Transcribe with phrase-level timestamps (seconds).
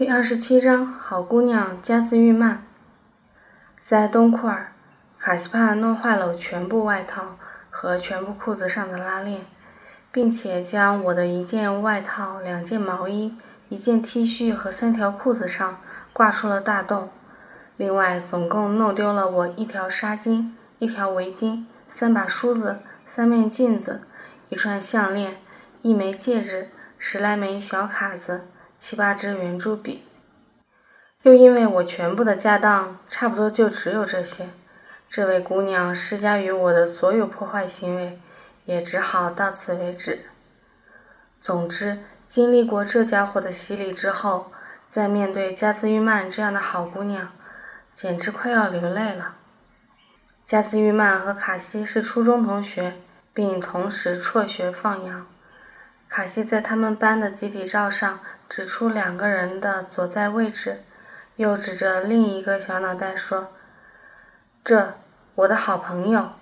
[0.00, 2.64] 第二十七章，好姑娘加兹玉曼。
[3.78, 4.72] 在东库尔，
[5.18, 7.36] 卡西帕弄坏了我全部外套
[7.68, 9.44] 和全部裤子上的拉链，
[10.10, 13.36] 并且将我的一件外套、两件毛衣、
[13.68, 15.82] 一件 T 恤和三条裤子上
[16.14, 17.10] 挂出了大洞。
[17.76, 24.00] 另外，总共弄丢了我一条纱巾、一条围巾、三把梳子、三面镜子、
[24.48, 25.36] 一串项链、
[25.82, 28.46] 一枚戒指、十来枚小卡子。
[28.80, 30.02] 七八支圆珠笔，
[31.22, 34.48] 又因为我全部的家当差不多就只有这些，
[35.06, 38.18] 这位姑娘施加于我的所有破坏行为，
[38.64, 40.20] 也只好到此为止。
[41.38, 44.50] 总之，经历过这家伙的洗礼之后，
[44.88, 47.32] 在面对加兹玉曼这样的好姑娘，
[47.94, 49.36] 简直快要流泪了。
[50.46, 52.94] 加兹玉曼和卡西是初中同学，
[53.34, 55.26] 并同时辍学放羊。
[56.08, 58.18] 卡西在他们班的集体照上
[58.50, 60.82] 指出两个人的所在位置，
[61.36, 63.52] 又指着另一个小脑袋说
[64.64, 64.94] ：“这，
[65.36, 66.32] 我的好朋友。”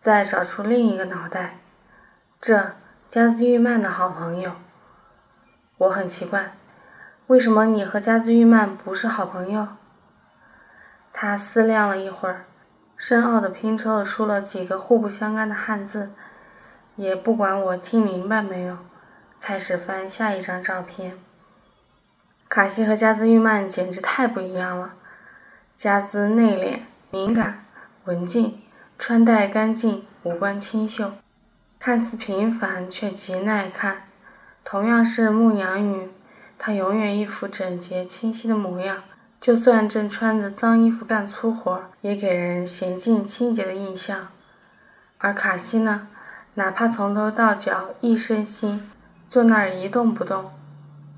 [0.00, 1.60] 再找出另一个脑袋，
[2.40, 2.72] 这，
[3.08, 4.56] 加兹玉曼的好朋友。
[5.78, 6.56] 我很奇怪，
[7.28, 9.68] 为什么你和加兹玉曼不是好朋友？
[11.12, 12.46] 他思量了一会儿，
[12.96, 16.10] 深奥地拼凑出了几个互不相干的汉字。
[16.96, 18.76] 也不管我听明白没有，
[19.44, 21.18] 开始翻下一张照片。
[22.48, 24.94] 卡西和加兹玉曼简直太不一样了。
[25.76, 26.78] 加兹内敛、
[27.10, 27.64] 敏感、
[28.04, 28.62] 文静，
[28.96, 31.10] 穿戴干净，五官清秀，
[31.80, 34.04] 看似平凡却极耐看。
[34.62, 36.08] 同样是牧羊女，
[36.56, 39.02] 她永远一副整洁清晰的模样，
[39.40, 44.28] 就算正穿着脏衣服干粗活，也给人娴静清洁的印象。
[45.18, 46.06] 而卡西呢？
[46.54, 48.78] 哪怕从头到脚一身腥，
[49.32, 50.52] 坐那儿一动不动，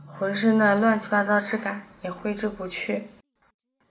[0.07, 3.09] 浑身的乱七八糟之感也挥之不去。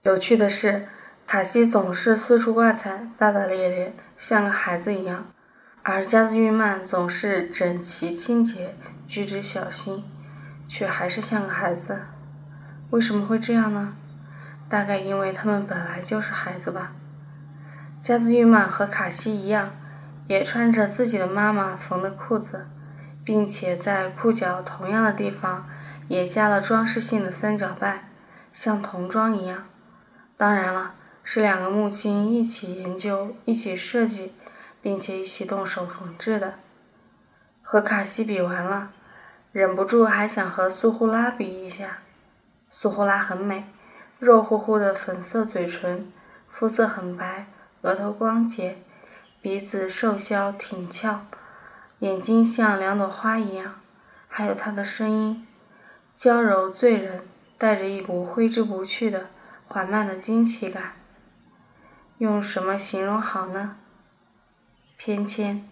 [0.00, 0.88] 有趣的是，
[1.26, 5.24] 卡西总是四处挂彩，大大咧咧，像个孩子一样；
[5.82, 8.74] 而加兹玉曼总是整齐清洁，
[9.06, 10.02] 举止小心，
[10.66, 12.00] 却还是像个孩子。
[12.92, 13.94] 为什么会这样呢？
[14.70, 16.92] 大概因为他们本来就是孩子吧。
[18.00, 19.72] 加兹玉曼和卡西一样。
[20.26, 22.66] 也穿着自己的妈妈缝的裤子，
[23.24, 25.66] 并且在裤脚同样的地方
[26.08, 28.10] 也加了装饰性的三角带，
[28.52, 29.66] 像童装一样。
[30.36, 34.34] 当然了，是两个木青一起研究、一起设计，
[34.82, 36.54] 并且一起动手缝制的。
[37.62, 38.90] 和卡西比完了，
[39.52, 42.00] 忍不住还想和苏呼拉比一下。
[42.68, 43.64] 苏呼拉很美，
[44.18, 46.12] 肉乎乎的粉色嘴唇，
[46.48, 47.46] 肤色很白，
[47.80, 48.78] 额头光洁。
[49.40, 51.26] 鼻子瘦削挺翘，
[52.00, 53.80] 眼睛像两朵花一样，
[54.28, 55.46] 还有她的声音，
[56.14, 57.22] 娇柔醉人，
[57.56, 59.30] 带着一股挥之不去的
[59.66, 60.96] 缓慢的惊奇感。
[62.18, 63.76] 用什么形容好呢？
[64.96, 65.62] 偏跹。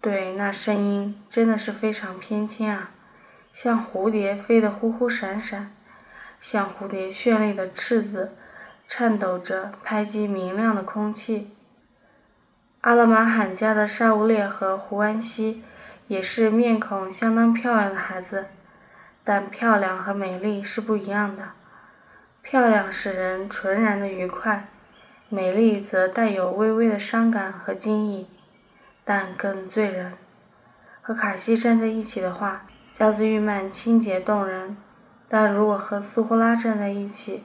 [0.00, 2.90] 对，那声音真的是非常偏跹啊，
[3.52, 5.74] 像蝴蝶飞得忽忽闪闪，
[6.40, 8.36] 像蝴蝶绚丽的翅子，
[8.86, 11.56] 颤抖着拍击明亮的空气。
[12.82, 15.64] 阿勒玛罕家的沙乌列和胡安西
[16.06, 18.46] 也是面孔相当漂亮的孩子，
[19.24, 21.50] 但漂亮和美丽是不一样的。
[22.40, 24.68] 漂亮使人纯然的愉快，
[25.28, 28.28] 美丽则带有微微的伤感和惊异，
[29.04, 30.12] 但更醉人。
[31.02, 34.76] 和卡西站在一起的话，加兹玉曼清洁动人；
[35.28, 37.42] 但如果和苏呼拉站在一起，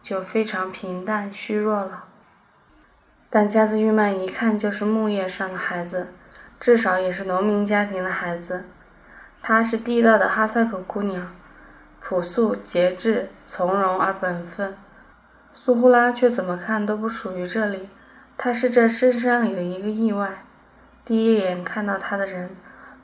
[0.00, 2.04] 就非常平淡虚弱了。
[3.34, 6.08] 但加兹玉曼一看就是牧业上的孩子，
[6.60, 8.64] 至少也是农民家庭的孩子。
[9.40, 11.34] 她是地道的哈萨克姑娘，
[11.98, 14.76] 朴素、节制、从容而本分。
[15.54, 17.88] 苏呼拉却怎么看都不属于这里，
[18.36, 20.44] 她是这深山里的一个意外。
[21.02, 22.50] 第一眼看到她的人，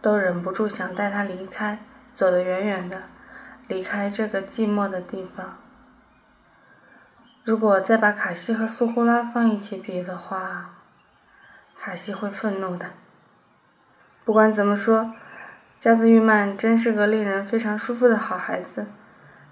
[0.02, 1.78] 都忍不住想带她离开，
[2.12, 3.04] 走得远远的，
[3.66, 5.56] 离开这个寂寞的地方。
[7.48, 10.74] 如果再把卡西和苏呼拉放一起比的话，
[11.80, 12.90] 卡西会愤怒的。
[14.22, 15.14] 不管怎么说，
[15.78, 18.88] 加兹玉曼真是个令人非常舒服的好孩子。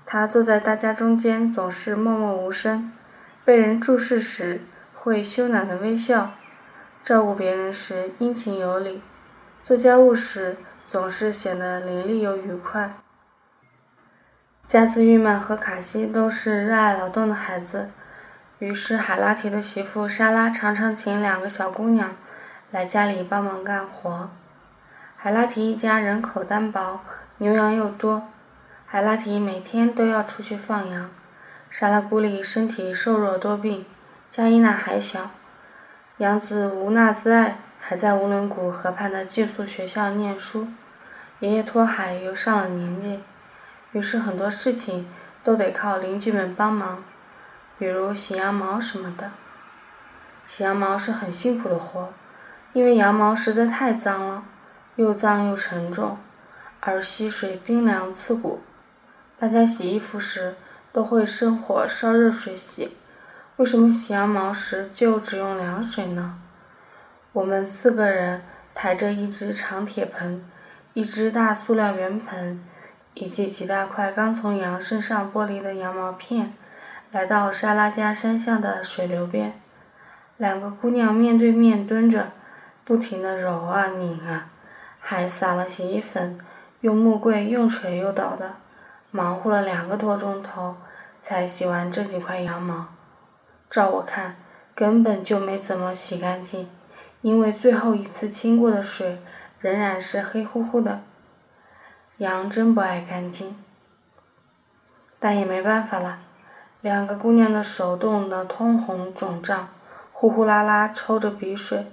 [0.05, 2.93] 他坐在大家中间总是默默无声，
[3.47, 4.61] 被人注视时
[4.93, 6.33] 会羞赧的微笑，
[7.03, 9.03] 照顾别人时殷勤有礼，
[9.65, 12.99] 做家务时总是显得伶俐又愉快。
[14.67, 17.89] 加兹玉曼和卡西都是热爱劳动的孩子，
[18.59, 22.17] 于是海拉提的媳妇莎拉常常请两个小姑娘
[22.73, 24.29] 来家里帮忙干活。
[25.17, 27.01] 海拉提一家人口单薄，
[27.39, 28.25] 牛羊又多，
[28.87, 31.11] 海拉提每天都要出去放羊。
[31.71, 33.87] 沙拉古里身体瘦弱多病，
[34.33, 35.31] 加伊娜还小，
[36.17, 40.67] 养子乌纳兹艾还在乌伦古河畔的寄宿学校念书，
[41.39, 43.21] 爷爷托海又上了年纪，
[43.97, 45.09] 于是很多事情
[45.43, 47.03] 都得靠邻居们帮忙，
[47.79, 49.31] 比如洗羊毛什么的。
[50.45, 52.13] 洗羊毛是很辛苦的活，
[52.75, 54.45] 因为羊毛实在太脏了，
[54.97, 56.19] 又脏又沉重，
[56.81, 58.61] 而溪水冰凉刺骨。
[59.39, 60.57] 大家洗衣服时
[60.93, 62.99] 都会生火烧热水洗，
[63.57, 66.39] 为什么洗羊毛时就只用凉水呢？
[67.33, 68.43] 我们四个人
[68.75, 70.45] 抬着一只长铁盆、
[70.93, 72.63] 一只大塑料圆盆，
[73.19, 76.53] 以及几大块刚从羊身上剥离的羊毛片，
[77.11, 79.59] 来到沙拉加山下的水流边。
[80.37, 82.33] 两个姑娘面对面蹲着，
[82.85, 84.51] 不停地揉啊拧啊，
[85.01, 86.39] 还撒了洗衣粉，
[86.83, 88.57] 用木棍又捶又捣的。
[89.11, 90.77] 忙活了两个多钟头，
[91.23, 92.89] 才洗完这几块羊毛。
[93.71, 94.37] 照我看，
[94.75, 96.69] 根本就没怎么洗干净，
[97.23, 99.23] 因为最后一次清过的水
[99.59, 101.01] 仍然是黑乎乎的。
[102.19, 103.57] 羊真不爱干净，
[105.19, 106.21] 但也没办法了。
[106.81, 109.69] 两个姑娘的手冻得通红肿胀，
[110.13, 111.87] 呼呼啦啦抽着鼻水。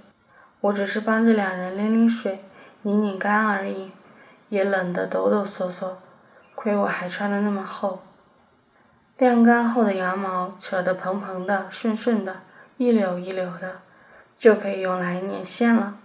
[0.60, 2.42] 我只是帮着两人拎拎水、
[2.82, 3.92] 拧拧干而已，
[4.48, 5.90] 也冷得抖抖嗦嗦。
[6.54, 8.02] 亏我还穿的那么厚，
[9.18, 12.36] 晾干后的羊毛扯得蓬蓬的、顺顺的，
[12.78, 13.82] 一绺一绺的，
[14.38, 15.98] 就可以用来捻线了。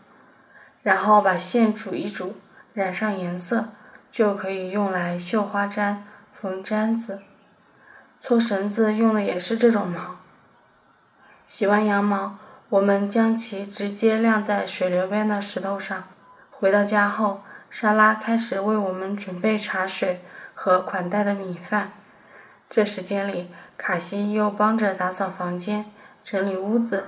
[0.84, 2.36] 然后把线煮一煮，
[2.74, 3.70] 染上颜色，
[4.12, 5.98] 就可以用来绣花毡、
[6.34, 7.22] 缝毡子。
[8.20, 10.18] 搓绳子用的也是这种毛。
[11.48, 12.38] 洗完羊毛，
[12.70, 16.04] 我们将其直接晾在水流边的石头上。
[16.52, 20.22] 回到家后，莎拉开始为我们准备茶水。
[20.62, 21.94] 和款待的米饭。
[22.70, 25.86] 这时间里，卡西又帮着打扫房间、
[26.22, 27.06] 整理屋子，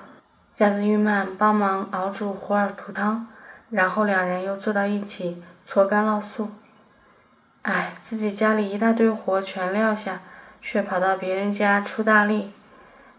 [0.53, 3.27] 加兹玉曼帮忙熬煮胡尔图汤，
[3.69, 6.49] 然后两人又坐到一起搓干酪素。
[7.63, 10.21] 唉，自己家里一大堆活全撂下，
[10.61, 12.51] 却跑到别人家出大力，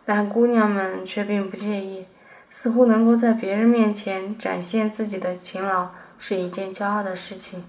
[0.05, 2.07] 但姑娘们却并不介意，
[2.51, 7.65] 似乎能够在别人面前展现自己的勤劳是一件骄傲的事情。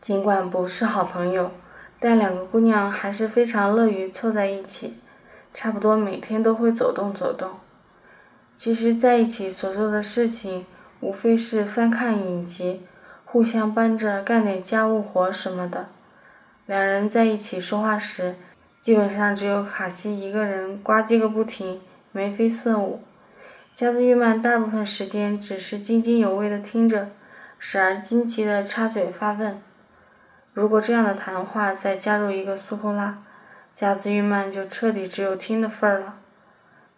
[0.00, 1.52] 尽管不是好朋友，
[2.00, 4.98] 但两个姑娘还是非常乐于凑在一起，
[5.54, 7.48] 差不多每天都会走动走动。
[8.56, 10.66] 其实在一起所做的事情，
[10.98, 12.82] 无非是翻看影集，
[13.32, 15.86] 互相帮着干点家务活什么的。
[16.66, 18.34] 两人在一起说话时，
[18.78, 21.80] 基本上只有卡西一个人呱唧个不停，
[22.12, 23.00] 眉飞色舞。
[23.72, 27.08] 加兹玉曼大部分时间只是津津有味地听着，
[27.58, 29.58] 时而惊奇地插嘴发问。
[30.52, 33.22] 如果这样的谈话再加入一个苏呼拉，
[33.74, 36.16] 加兹玉曼就彻底只有听的份儿了。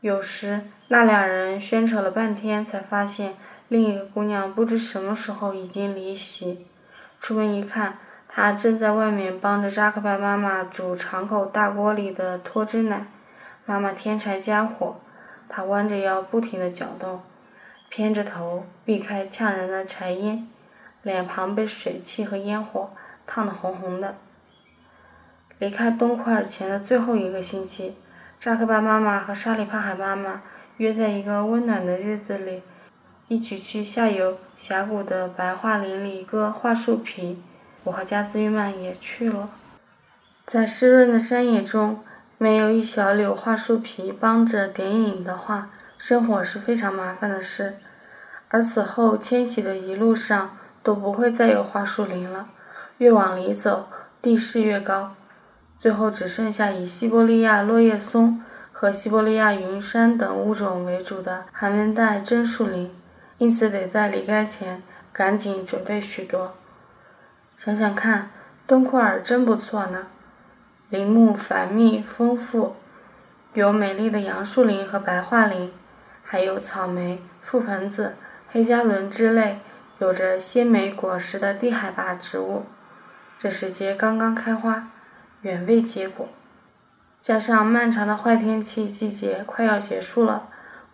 [0.01, 3.35] 有时那两人喧扯了半天，才发现
[3.69, 6.67] 另一个姑娘不知什么时候已经离席。
[7.21, 13.07] 出门一看，她正在外面帮着扎克拜妈妈煮敞口大锅里的脱脂奶。
[13.65, 15.01] 妈妈添柴加火，
[15.49, 17.23] 她弯着腰不停地搅动，
[17.89, 20.47] 偏着头避开呛人的柴烟，
[21.03, 22.91] 脸庞被水汽和烟火。
[23.27, 24.17] 烫得红红的。
[25.59, 27.97] 离开东库尔前的最后一个星期，
[28.39, 30.43] 扎克巴妈妈和沙里帕海妈妈
[30.77, 32.63] 约在一个温暖的日子里，
[33.29, 37.43] 一起去下游峡谷的白桦林里割桦树皮。
[37.85, 39.51] 我和加兹玉曼也去了。
[40.47, 42.03] 在湿润的山野中，
[42.37, 47.77] 没有一小绺桦树皮帮着点引的话，生活是非常麻烦的事。
[48.49, 52.49] 而此后迁徙的一路上，都不会再有桦树林了。
[52.99, 53.89] 越往里走，
[54.21, 55.15] 地势越高，
[55.79, 62.91] 最后只剩下以西伯利亚落叶松和西伯利亚云杉等物种为主的寒温带针树林，
[63.39, 66.55] 因此得在离开前赶紧准备许多。
[67.57, 68.31] 想想看，
[68.67, 70.07] 敦库尔真不错呢，
[70.89, 72.77] 林木繁密丰富，
[73.53, 75.73] 有美丽的杨树林和白桦林，
[76.23, 78.17] 还有草莓、覆盆子、
[78.49, 79.61] 黑加仑之类
[79.99, 82.65] 有着鲜美果实的低海拔植物。
[83.39, 84.91] 这时节刚刚开花，
[85.43, 86.29] 远未结果，
[87.21, 90.49] 加上漫长的坏天气季节快要结束了，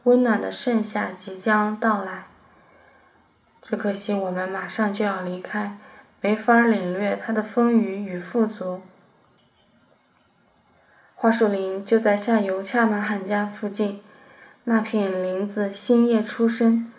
[0.04, 2.26] 温暖的盛夏即将到来。
[3.70, 5.78] 只可惜我们马上就要离开，
[6.20, 8.82] 没法领略它的丰腴与富足。
[11.14, 14.00] 桦树林就在下游恰马罕家附近，
[14.64, 16.92] 那片林子新叶初生，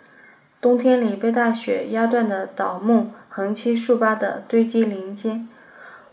[0.62, 3.10] 冬天里被大雪压断的倒木。
[3.28, 5.46] 横七竖八地堆积林间，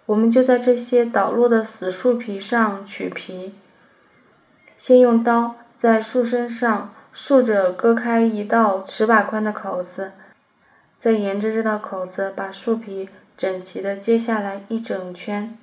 [0.08, 3.56] 我们就在这些倒落的死树皮上取皮，
[4.76, 10.12] 先用刀在树身上竖着割开一道尺把宽的口子，
[11.00, 15.58] 再沿着这道口子把树皮整齐的接下来一整圈。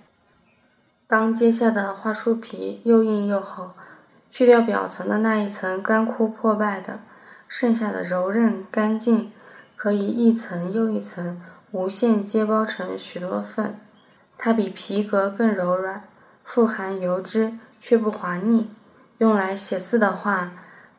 [1.06, 3.72] 当接下的桦树皮又硬又厚，
[4.30, 7.00] 去掉表层的那一层干枯破败的，
[7.46, 9.30] 剩下的柔韧干净，
[9.76, 11.40] 可以一层又一层
[11.70, 13.78] 无限接包成许多份。
[14.38, 16.04] 它比皮革更柔软，
[16.42, 18.70] 富含油脂却不滑腻。
[19.18, 20.52] 用来写字的话，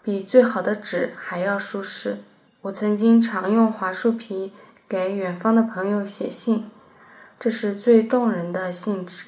[0.03, 2.19] 比最好的纸还要舒适。
[2.61, 4.51] 我曾经常用桦树皮
[4.89, 6.69] 给远方的朋友写信，
[7.39, 9.25] 这是最动人的信纸，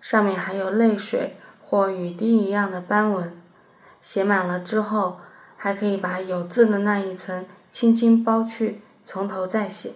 [0.00, 3.36] 上面还有泪水或雨滴一样的斑纹。
[4.00, 5.18] 写满了之后，
[5.56, 9.92] 还可以把有字的那一层轻轻剥去，从头再写。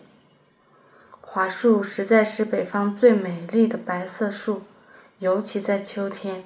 [1.23, 4.63] 桦树实在是北方最美丽的白色树，
[5.21, 6.45] 尤其在秋天，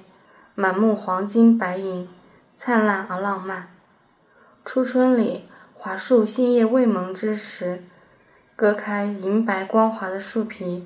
[0.55, 2.07] 满目黄金白银，
[2.55, 3.67] 灿烂而浪漫。
[4.63, 5.48] 初春里，
[5.81, 7.85] 桦树新叶未萌之时，
[8.53, 10.85] 割开银白光滑的树皮，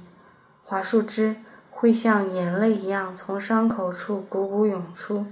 [0.63, 1.37] 桦树枝
[1.71, 5.25] 会像眼泪一样从伤口处汩汩涌出。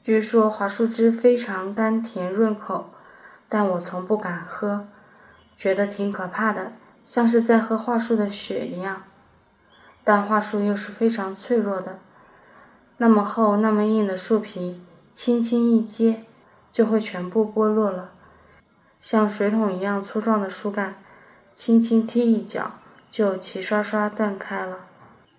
[0.00, 2.90] 据说桦树汁非常甘甜润口，
[3.48, 4.86] 但我从不敢喝，
[5.56, 6.74] 觉得挺可怕的。
[7.04, 9.02] 像是在喝桦树的血一样，
[10.04, 11.98] 但桦树又是非常脆弱的，
[12.98, 14.80] 那么厚、那么硬的树皮，
[15.12, 16.24] 轻轻一接，
[16.70, 18.12] 就会全部剥落了。
[19.02, 20.94] 像水桶一样粗壮的树干，
[21.56, 22.74] 轻轻踢一脚，
[23.10, 24.86] 就齐刷刷断开了。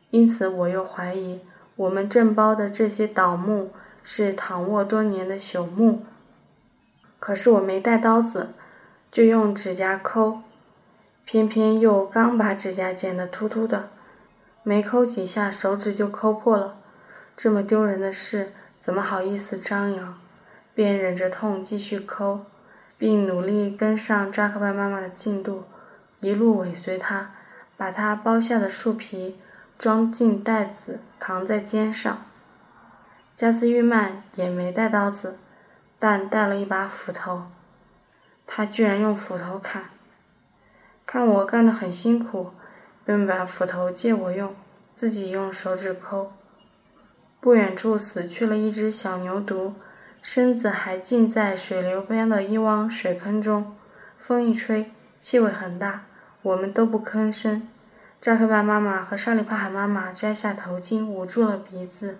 [0.09, 1.39] 因此，我又怀疑
[1.77, 3.71] 我们正包的这些倒木
[4.03, 6.05] 是躺卧多年的朽木。
[7.21, 8.49] 可是我没带刀子，
[9.09, 10.41] 就用指甲抠。
[11.23, 13.87] 偏偏又刚把指甲剪得秃秃的，
[14.61, 16.75] 没抠几下手指就抠破了。
[17.37, 18.51] 这么丢人的事，
[18.81, 20.19] 怎么好意思张扬？
[20.75, 22.41] 便忍着痛继续抠，
[22.97, 25.63] 并努力跟上扎克曼妈妈的进度，
[26.19, 27.31] 一路尾随她，
[27.75, 29.37] 把她剥下的树皮
[29.77, 32.25] 装进袋子，扛在肩上。
[33.35, 35.39] 加兹玉曼也没带刀子，
[35.97, 37.47] 但带了一把斧头。
[38.45, 39.85] 他居然用斧头砍。
[41.05, 42.51] 看我干得很辛苦，
[43.03, 44.53] 便把斧头借我用，
[44.93, 46.31] 自己用手指抠。
[47.39, 49.73] 不远处死去了一只小牛犊，
[50.23, 53.75] 身子还浸在水流边的一汪水坑中。
[54.17, 54.89] 风一吹，
[55.19, 56.05] 气味很大，
[56.41, 57.67] 我们都不吭声。
[58.21, 62.19] 扎克巴妈妈和沙里帕罕妈妈摘下头巾捂住了鼻子，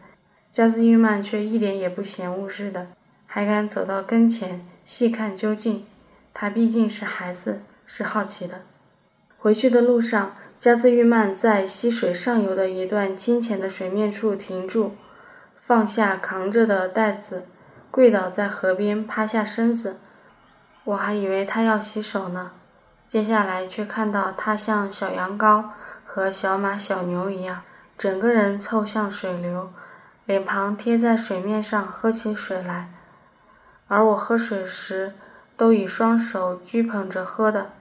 [0.51, 2.87] 加兹玉曼却一点也不嫌恶似的，
[3.25, 5.85] 还敢走到跟前细看究竟。
[6.33, 8.63] 他毕竟是孩子，是好奇的。
[9.37, 14.97] 回去的路上，加兹玉曼在溪水上游的一段清浅的水面处停住，
[15.55, 17.45] 放下扛着的袋子，
[17.93, 19.99] 跪倒在河边，趴下身子。
[20.83, 22.49] 我还以为他要洗手呢，
[23.05, 25.65] 接下来却看到他像小羊羔
[26.03, 27.61] 和小马、小牛一样，
[27.95, 29.71] 整个人凑向水流，
[30.25, 32.89] 脸庞贴在水面上喝起水来，
[33.87, 35.13] 而我喝水时
[35.55, 37.73] 都以双手掬捧着喝的。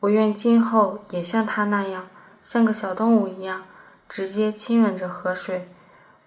[0.00, 2.08] 我愿今后也像他那样，
[2.42, 3.62] 像个小动物一样，
[4.08, 5.68] 直接亲吻着河水，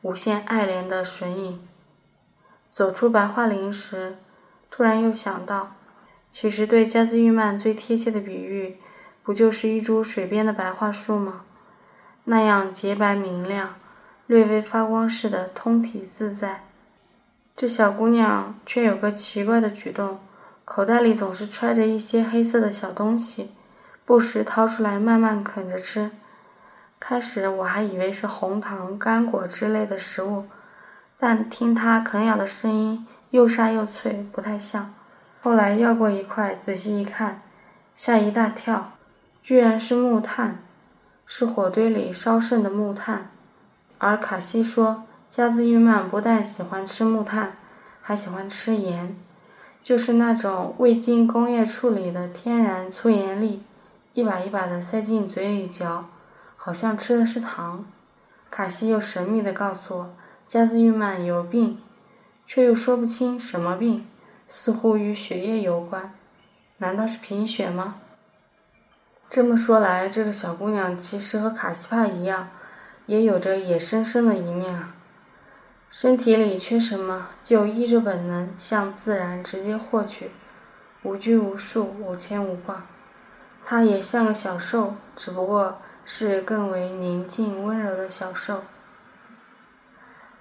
[0.01, 1.68] 无限爱怜的吮饮。
[2.79, 4.15] 走出白桦林时，
[4.71, 5.73] 突然又想到，
[6.31, 8.77] 其实对加兹玉曼最贴切的比喻，
[9.21, 11.41] 不就是一株水边的白桦树吗？
[12.23, 13.75] 那样洁白明亮，
[14.27, 16.63] 略微发光似的通体自在。
[17.53, 20.21] 这小姑娘却有个奇怪的举动，
[20.63, 23.51] 口袋里总是揣着一些黑色的小东西。
[24.05, 26.11] 不时掏出来慢慢啃着吃，
[26.97, 30.45] 开始我还以为是红糖、干果之类的食物，
[31.19, 34.93] 但听它啃咬的声音又沙又脆，不太像。
[35.41, 37.41] 后来要过一块，仔细一看，
[37.93, 38.93] 吓一大跳，
[39.43, 40.59] 居然是木炭，
[41.25, 43.29] 是火堆里烧剩的木炭。
[43.97, 47.57] 而卡西说，加兹玉曼不但喜欢吃木炭，
[48.01, 49.15] 还喜欢吃盐，
[49.83, 53.61] 就是那种未经工业处理的天然粗盐粒。
[54.13, 56.05] 一把一把的塞进嘴里嚼，
[56.57, 57.85] 好像吃的是糖。
[58.49, 60.15] 卡西又神秘地告诉我，
[60.49, 61.77] 加兹玉曼有病，
[62.47, 64.07] 却又说不清什么病，
[64.47, 66.11] 似乎与血液有关。
[66.79, 67.97] 难道是贫血吗？
[69.29, 72.49] 这么说来，这个小姑娘其实和卡西帕一样，
[73.05, 74.95] 也有着野生生的一面啊。
[75.87, 80.31] 身体里缺什么，就依着本能向自然直接获取，
[81.03, 82.87] 无拘无束，无牵无挂。
[83.63, 88.63] 她也像个小兽，只不过是更为宁静温柔的小兽。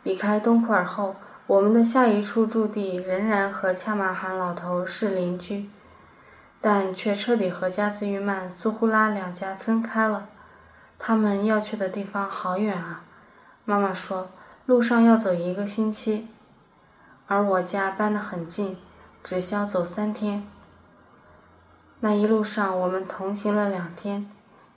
[0.09, 5.69] 离开东库尔后，我们的下一处驻地仍然和恰马罕老头是邻居，
[6.63, 10.31] 但却彻底和加兹玉曼、苏呼拉两家分开了。
[10.99, 13.05] 他们要去的地方好远啊！
[13.67, 14.31] 妈妈说，
[14.65, 16.29] 路上要走一个星期，
[17.27, 18.79] 而我家搬得很近，
[19.23, 20.49] 只需要走三天。
[22.01, 24.27] 那一路上，我们同行了两天。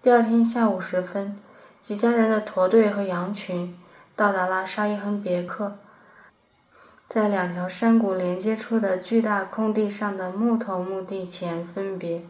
[0.02, 1.38] 第二天下午时分，
[1.80, 3.74] 几家人的驼队和羊群
[4.22, 5.80] 到达了沙伊亨别克。
[7.10, 12.24] 在两条山谷连接处的巨大空地上的木头墓地前分别，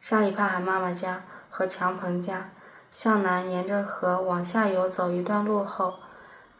[0.00, 2.50] 沙里帕罕妈妈家和强鹏家
[2.92, 5.94] 向南沿着河往下游走一段路后，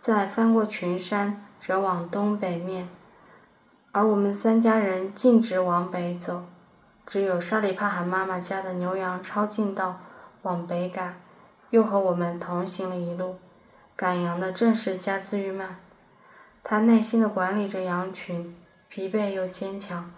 [0.00, 2.88] 再翻过群山折往东北面，
[3.92, 6.42] 而我们三家人径直往北走，
[7.06, 10.00] 只有沙里帕罕妈妈家的牛羊抄近道
[10.42, 11.20] 往北赶，
[11.70, 13.36] 又和我们同行了一路。
[13.96, 15.78] 赶羊的正是加兹玉曼。
[16.62, 18.54] 他耐心地管理着羊群，
[18.88, 20.12] 疲惫又坚强。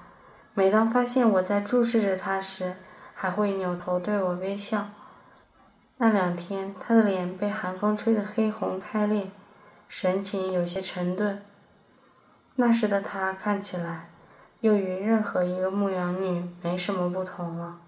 [0.54, 2.74] 每当发现我在注视着他时，
[3.14, 4.88] 还会扭头对我微笑。
[5.98, 9.30] 那两天，他的脸被寒风吹得黑红开裂，
[9.88, 11.42] 神情有些沉顿。
[12.56, 14.08] 那时的他看起来，
[14.60, 17.78] 又与任何一个牧羊女没什么不同了。